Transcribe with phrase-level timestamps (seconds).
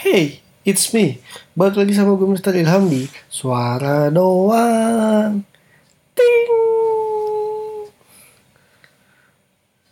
[0.00, 1.20] Hey, it's me.
[1.52, 2.56] Balik lagi sama gue Mr.
[2.56, 5.44] Ilham di Suara Doang.
[6.16, 6.48] Ting.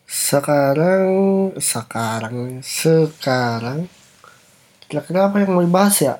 [0.08, 1.12] Sekarang,
[1.60, 3.84] sekarang, sekarang.
[4.88, 6.16] Kira-kira apa yang mau dibahas ya?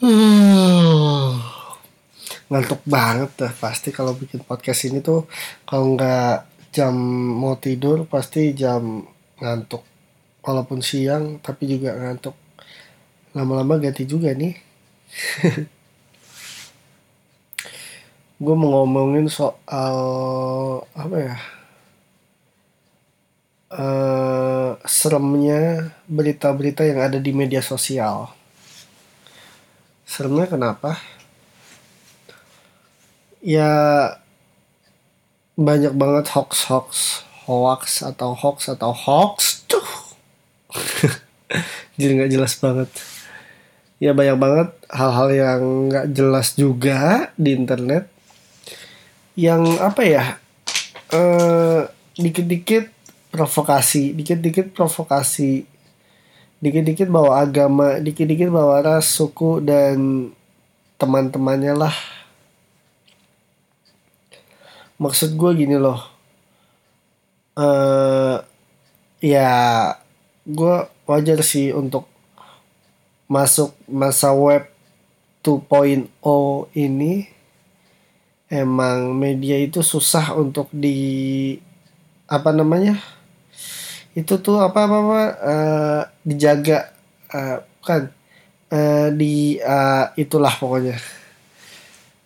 [0.00, 1.36] Hmm.
[2.48, 5.28] Ngantuk banget dah pasti kalau bikin podcast ini tuh
[5.68, 6.96] kalau nggak jam
[7.36, 9.04] mau tidur pasti jam
[9.36, 9.89] ngantuk
[10.44, 12.36] walaupun siang tapi juga ngantuk.
[13.36, 14.54] Lama-lama ganti juga nih.
[18.42, 19.96] Gue mau ngomongin soal
[20.96, 21.36] apa ya
[23.74, 28.30] uh, seremnya berita-berita yang ada di media sosial.
[30.04, 30.98] Seremnya kenapa?
[33.40, 33.70] Ya
[35.60, 36.88] banyak banget hoax hoax
[37.44, 39.59] hoax atau hoax atau hoax
[42.00, 42.90] jadi nggak jelas banget.
[44.00, 45.60] Ya banyak banget hal-hal yang
[45.92, 48.08] nggak jelas juga di internet
[49.36, 50.24] yang apa ya
[51.12, 51.84] uh,
[52.16, 52.88] dikit-dikit
[53.30, 55.68] provokasi dikit-dikit provokasi
[56.64, 60.28] dikit-dikit bawa agama dikit-dikit bawa ras suku dan
[60.96, 61.96] teman-temannya lah.
[65.00, 66.20] Maksud gue gini loh
[67.60, 68.36] uh,
[69.20, 69.50] ya
[70.48, 70.76] gue
[71.10, 72.06] wajar sih untuk
[73.26, 74.70] masuk masa web
[75.42, 76.06] 2.0
[76.78, 77.26] ini.
[78.50, 81.54] Emang media itu susah untuk di
[82.26, 82.98] apa namanya
[84.18, 86.90] itu tuh apa apa, apa uh, dijaga
[87.30, 88.10] uh, kan
[88.74, 90.98] uh, di uh, itulah pokoknya.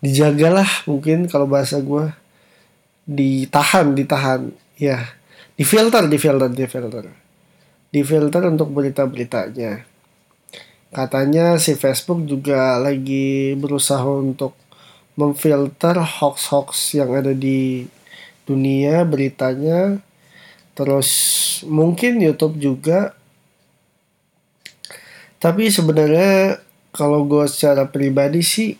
[0.00, 2.08] Dijagalah mungkin kalau bahasa gue
[3.04, 4.48] ditahan ditahan
[4.80, 5.00] ya.
[5.54, 7.23] Difilter difilter difilter
[7.94, 9.86] difilter untuk berita-beritanya.
[10.90, 14.58] Katanya si Facebook juga lagi berusaha untuk
[15.14, 17.86] memfilter hoax-hoax yang ada di
[18.42, 20.02] dunia beritanya.
[20.74, 21.10] Terus
[21.70, 23.14] mungkin YouTube juga.
[25.38, 26.58] Tapi sebenarnya
[26.90, 28.74] kalau gue secara pribadi sih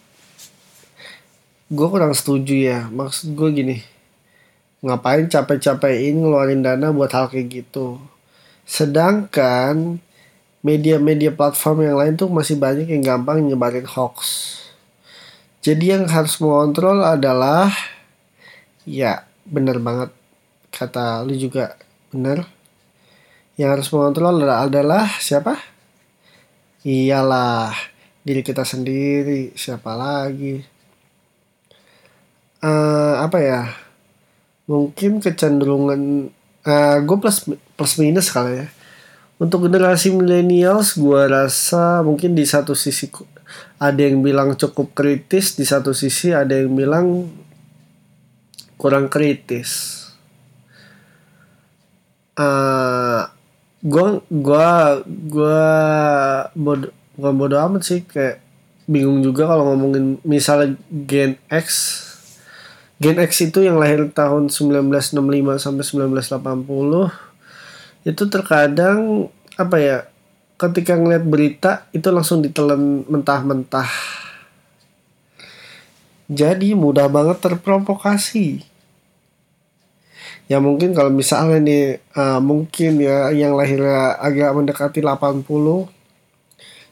[1.70, 2.80] gue kurang setuju ya.
[2.90, 3.78] Maksud gue gini
[4.84, 7.96] ngapain capek-capekin ngeluarin dana buat hal kayak gitu
[8.64, 10.00] sedangkan
[10.64, 14.56] media-media platform yang lain tuh masih banyak yang gampang nyebarin hoax.
[15.64, 17.72] Jadi yang harus mengontrol adalah
[18.84, 20.12] ya bener banget
[20.72, 21.76] kata lu juga
[22.12, 22.48] bener
[23.54, 25.54] yang harus mengontrol adalah, siapa?
[26.82, 27.70] Iyalah
[28.26, 30.58] diri kita sendiri siapa lagi?
[32.58, 33.62] Uh, apa ya?
[34.66, 38.68] Mungkin kecenderungan uh, eh, gue plus plus minus kali ya.
[39.38, 43.10] Untuk generasi millennials gue rasa mungkin di satu sisi
[43.76, 47.28] ada yang bilang cukup kritis di satu sisi ada yang bilang
[48.80, 50.02] kurang kritis.
[52.34, 53.26] Uh,
[53.84, 54.70] gue gue
[55.06, 55.62] gue
[56.56, 58.42] bodo bukan bodo amat sih kayak
[58.90, 61.66] bingung juga kalau ngomongin misalnya Gen X
[63.02, 65.18] Gen X itu yang lahir tahun 1965
[65.58, 69.26] sampai 1980 itu terkadang
[69.58, 69.98] apa ya
[70.54, 73.90] ketika ngeliat berita itu langsung ditelan mentah-mentah.
[76.30, 78.62] Jadi mudah banget terprovokasi.
[80.46, 81.84] Ya mungkin kalau misalnya nih
[82.14, 85.42] uh, mungkin ya yang lahirnya agak mendekati 80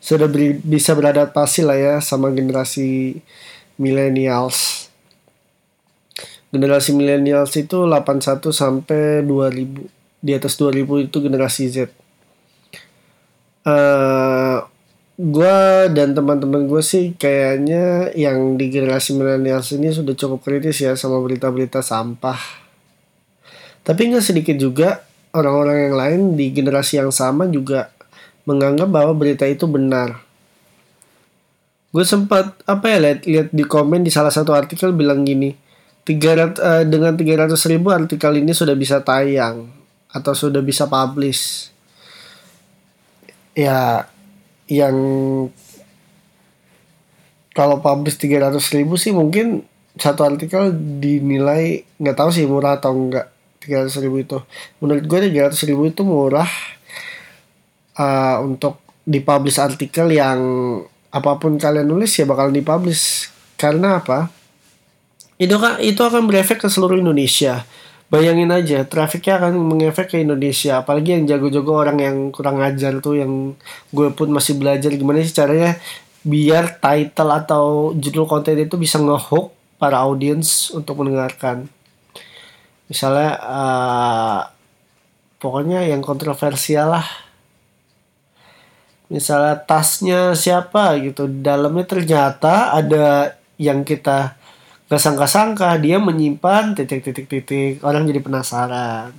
[0.03, 3.23] sudah beri, bisa beradaptasi lah ya sama generasi
[3.79, 4.82] millennials
[6.53, 9.89] generasi millennials itu 81 sampai 2000
[10.23, 11.77] di atas 2000 itu generasi Z.
[13.63, 14.59] Uh, eh,
[15.19, 15.59] gue
[15.97, 21.19] dan teman-teman gue sih kayaknya yang di generasi millennials ini sudah cukup kritis ya sama
[21.25, 22.39] berita-berita sampah.
[23.83, 25.03] Tapi nggak sedikit juga
[25.35, 27.91] orang-orang yang lain di generasi yang sama juga
[28.45, 30.23] menganggap bahwa berita itu benar.
[31.93, 35.53] Gue sempat apa ya lihat lihat di komen di salah satu artikel bilang gini,
[36.03, 39.71] 300 uh, dengan 300 ribu artikel ini sudah bisa tayang
[40.11, 41.71] atau sudah bisa publish.
[43.55, 44.11] Ya
[44.67, 44.97] yang
[47.55, 49.63] kalau publish 300 ribu sih mungkin
[49.95, 53.31] satu artikel dinilai nggak tahu sih murah atau enggak
[53.63, 54.39] 300 ribu itu.
[54.83, 56.51] Menurut gue 300 ribu itu murah
[57.95, 60.41] uh, untuk dipublish artikel yang
[61.13, 63.31] apa pun kalian nulis ya bakal dipublish.
[63.55, 64.42] Karena apa
[65.41, 67.65] itu itu akan berefek ke seluruh Indonesia.
[68.13, 70.85] Bayangin aja trafiknya akan mengefek ke Indonesia.
[70.85, 73.57] Apalagi yang jago-jago orang yang kurang ajar tuh yang
[73.89, 74.93] gue pun masih belajar.
[74.93, 75.81] Gimana sih caranya
[76.21, 81.73] biar title atau judul konten itu bisa ngehook para audiens untuk mendengarkan?
[82.93, 84.41] Misalnya uh,
[85.41, 87.09] pokoknya yang kontroversial lah.
[89.09, 91.33] Misalnya tasnya siapa gitu.
[91.33, 94.37] Dalamnya ternyata ada yang kita
[94.93, 97.81] gak sangka-sangka dia menyimpan titik-titik-titik.
[97.81, 99.17] Orang jadi penasaran.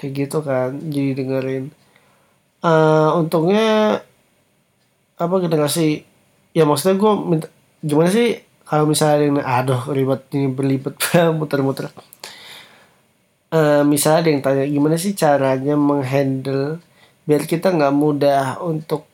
[0.00, 1.68] Kayak gitu kan jadi dengerin.
[2.64, 4.00] Uh, untungnya
[5.20, 6.00] apa generasi
[6.56, 7.46] ya maksudnya gue minta
[7.84, 10.96] gimana sih kalau misalnya yang aduh ribet ini berlibat
[11.36, 11.92] muter-muter.
[13.52, 16.80] Uh, misalnya ada yang tanya gimana sih caranya menghandle
[17.28, 19.04] biar kita nggak mudah untuk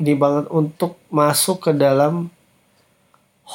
[0.00, 2.32] ini banget untuk masuk ke dalam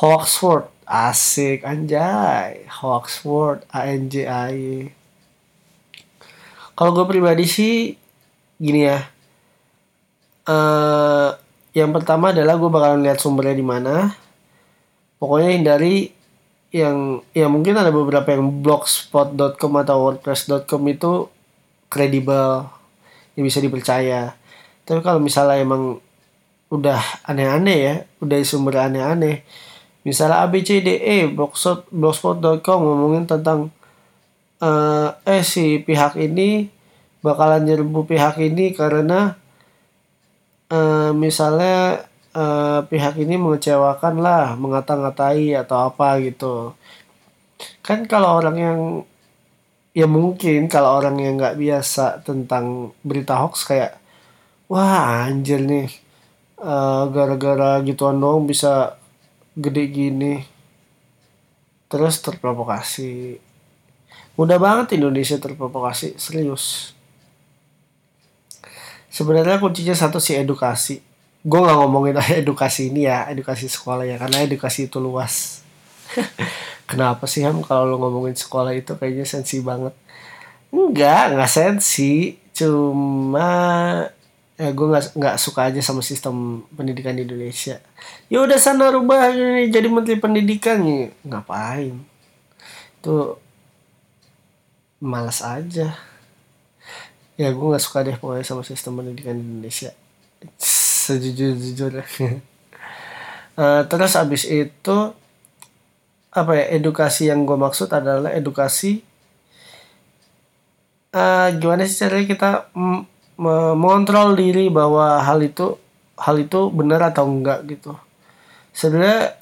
[0.01, 0.71] Hawksworth.
[0.85, 2.69] Asik anjay.
[2.69, 4.93] Hawksworth A N J A Y
[6.75, 7.95] kalau gue pribadi sih
[8.59, 8.99] gini ya.
[10.45, 11.31] Uh,
[11.71, 14.11] yang pertama adalah gue bakalan lihat sumbernya di mana.
[15.15, 16.11] Pokoknya hindari
[16.75, 21.31] yang ya mungkin ada beberapa yang blogspot.com atau wordpress.com itu
[21.87, 22.67] kredibel
[23.39, 24.35] yang bisa dipercaya.
[24.83, 26.03] Tapi kalau misalnya emang
[26.67, 29.47] udah aneh-aneh ya udah sumber aneh-aneh
[30.05, 33.73] misalnya ABCDE blogspot blogspot.com ngomongin tentang
[34.61, 36.69] uh, eh si pihak ini
[37.25, 39.33] bakalan nyerbu pihak ini karena
[40.69, 42.05] uh, misalnya
[42.37, 46.77] uh, pihak ini mengecewakan lah mengata-ngatai atau apa gitu.
[47.81, 48.79] Kan kalau orang yang
[49.95, 53.97] ya mungkin kalau orang yang nggak biasa tentang berita hoax kayak
[54.67, 55.87] wah anjir nih
[56.59, 58.99] uh, gara-gara gituan dong bisa
[59.55, 60.33] gede gini
[61.87, 63.39] terus terprovokasi.
[64.35, 66.91] Mudah banget Indonesia terprovokasi serius.
[69.07, 70.99] Sebenarnya kuncinya satu sih edukasi.
[71.39, 75.63] Gue nggak ngomongin edukasi ini ya edukasi sekolah ya karena edukasi itu luas.
[76.89, 79.95] Kenapa sih ham kalau lo ngomongin sekolah itu kayaknya sensi banget?
[80.75, 82.35] Enggak nggak sensi.
[82.51, 83.47] Cuma
[84.55, 87.83] ya gue nggak nggak suka aja sama sistem pendidikan di Indonesia.
[88.31, 89.31] Ya udah sana rubah
[89.67, 90.79] jadi menteri pendidikan.
[90.83, 91.99] Nih ngapain?
[93.03, 93.35] Tuh
[95.03, 95.95] malas aja.
[97.35, 99.91] Ya gue nggak suka deh pokoknya sama sistem pendidikan di Indonesia.
[100.55, 102.05] Sejujur jujurnya
[103.59, 104.97] uh, terus abis itu
[106.35, 108.99] apa ya edukasi yang gue maksud adalah edukasi
[111.15, 112.49] uh, gimana sih caranya kita
[113.35, 115.75] mengontrol diri bahwa hal itu
[116.15, 117.95] hal itu benar atau enggak gitu.
[118.71, 119.35] Sebenarnya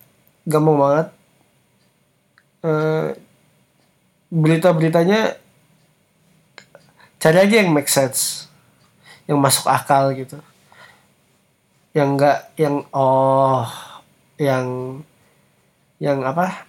[0.45, 1.07] gampang banget.
[2.63, 3.12] Uh,
[4.34, 5.36] berita-beritanya
[7.19, 8.48] cari aja yang make sense
[9.30, 10.39] yang masuk akal gitu.
[11.94, 13.68] Yang enggak yang oh
[14.42, 14.66] yang
[16.01, 16.66] yang apa?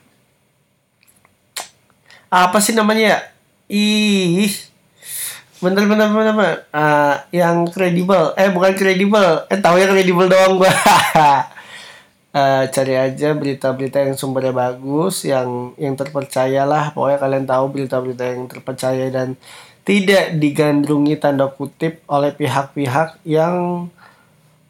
[2.29, 3.17] Apa sih namanya?
[3.17, 3.21] Ya
[3.71, 4.53] ih
[5.65, 6.57] bener-bener bener, bener.
[6.69, 8.37] Uh, yang kredibel.
[8.37, 9.49] Eh, bukan kredibel.
[9.49, 10.69] Eh, tahu ya kredibel doang gua.
[12.37, 16.93] uh, cari aja berita-berita yang sumbernya bagus, yang yang terpercaya lah.
[16.93, 19.41] Pokoknya kalian tahu berita-berita yang terpercaya dan
[19.85, 23.89] tidak digandrungi tanda kutip oleh pihak-pihak yang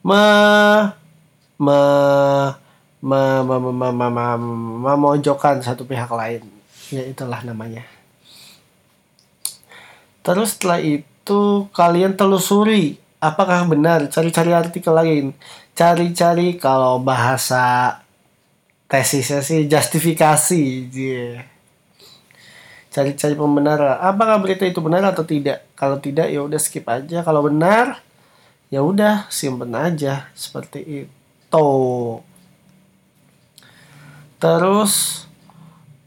[0.02, 0.24] me
[1.58, 1.80] me
[2.98, 4.26] me me me me, me, me
[4.90, 6.42] memojokkan satu pihak lain.
[6.92, 7.93] Ya itulah namanya.
[10.24, 15.36] Terus setelah itu kalian telusuri apakah benar, cari-cari artikel lain.
[15.76, 17.98] Cari-cari kalau bahasa
[18.88, 20.64] tesisnya sih justifikasi.
[20.92, 21.44] Yeah.
[22.92, 23.98] Cari-cari pembenaran.
[23.98, 25.66] Apakah berita itu benar atau tidak?
[25.74, 27.26] Kalau tidak ya udah skip aja.
[27.26, 28.04] Kalau benar
[28.70, 31.70] ya udah simpen aja seperti itu.
[34.38, 35.24] Terus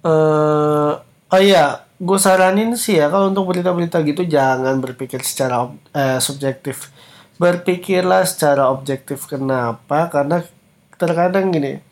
[0.05, 0.93] eh uh,
[1.33, 6.93] oh iya, gue saranin sih ya kalau untuk berita-berita gitu jangan berpikir secara eh, subjektif.
[7.37, 10.41] Berpikirlah secara objektif kenapa karena
[10.97, 11.87] terkadang gini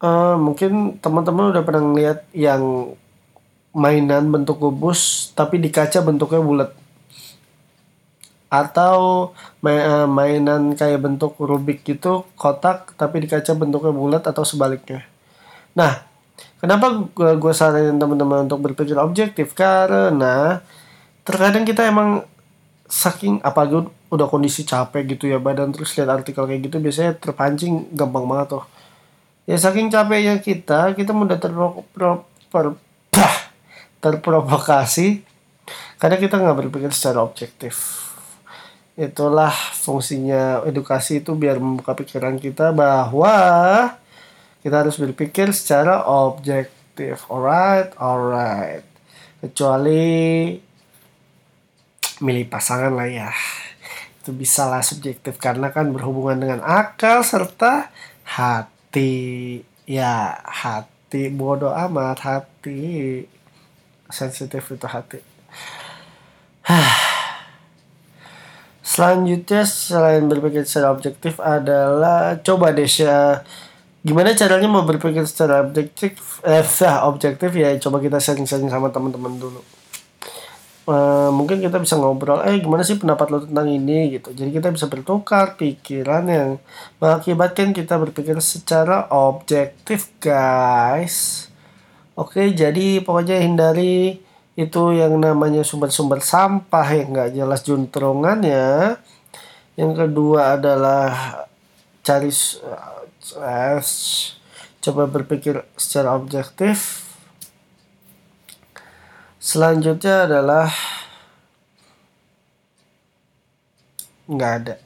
[0.00, 2.92] uh, mungkin teman-teman udah pernah ngeliat yang
[3.70, 6.70] mainan bentuk kubus tapi di kaca bentuknya bulat.
[8.50, 9.30] Atau
[9.62, 15.06] eh, mainan kayak bentuk rubik gitu kotak tapi di kaca bentuknya bulat atau sebaliknya.
[15.78, 16.09] Nah
[16.60, 19.56] Kenapa gue, saranin teman-teman untuk berpikir objektif?
[19.56, 20.60] Karena
[21.24, 22.28] terkadang kita emang
[22.90, 27.86] saking apalagi udah kondisi capek gitu ya badan terus lihat artikel kayak gitu biasanya terpancing
[27.94, 28.64] gampang banget tuh.
[29.46, 31.38] ya saking capeknya kita kita mudah
[34.02, 35.22] terprovokasi
[36.02, 38.02] karena kita nggak berpikir secara objektif
[38.98, 43.34] itulah fungsinya edukasi itu biar membuka pikiran kita bahwa
[44.60, 47.24] kita harus berpikir secara objektif.
[47.32, 48.84] Alright alright.
[49.40, 50.52] Kecuali
[52.20, 53.32] milih pasangan lah ya.
[54.20, 57.88] Itu bisa lah subjektif karena kan berhubungan dengan akal serta
[58.24, 59.64] hati.
[59.88, 61.32] Ya hati.
[61.32, 63.24] Bodoh amat hati.
[64.12, 65.24] Sensitif itu hati.
[68.90, 73.40] Selanjutnya selain berpikir secara objektif adalah coba deh ya
[74.00, 76.40] gimana caranya mau berpikir secara objektif?
[76.44, 76.64] Eh
[77.04, 79.60] objektif ya coba kita sharing-sharing sama teman-teman dulu.
[80.90, 84.16] Uh, mungkin kita bisa ngobrol eh gimana sih pendapat lo tentang ini?
[84.16, 84.32] Gitu.
[84.32, 86.50] Jadi kita bisa bertukar pikiran yang
[86.98, 91.46] mengakibatkan kita berpikir secara objektif guys.
[92.16, 94.18] Oke jadi pokoknya hindari
[94.58, 98.98] itu yang namanya sumber-sumber sampah yang nggak jelas juntrungannya
[99.80, 101.08] yang kedua adalah
[102.04, 102.28] cari
[104.80, 107.00] coba berpikir secara objektif
[109.40, 110.68] Selanjutnya adalah
[114.28, 114.76] nggak ada.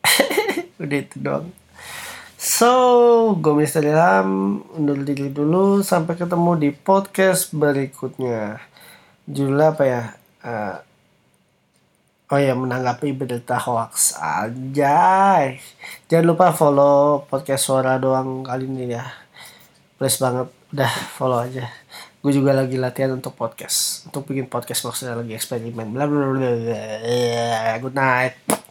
[0.82, 1.52] Udah itu doang.
[2.40, 2.72] So,
[3.36, 8.56] gue Mister Ilham undur diri dulu sampai ketemu di podcast berikutnya.
[9.28, 10.02] Judul apa ya?
[10.40, 10.80] Uh,
[12.26, 14.98] oh ya menanggapi berita hoax aja.
[16.10, 19.06] Jangan lupa follow podcast suara doang kali ini ya.
[19.96, 21.70] Please banget, udah follow aja.
[22.20, 24.10] Gue juga lagi latihan untuk podcast.
[24.10, 25.94] Untuk bikin podcast maksudnya lagi eksperimen.
[25.94, 26.50] Bla bla bla.
[27.78, 28.65] Good night